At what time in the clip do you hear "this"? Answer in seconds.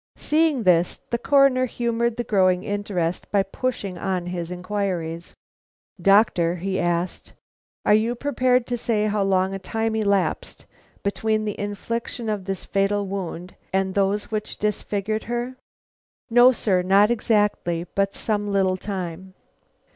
0.63-0.99, 12.45-12.65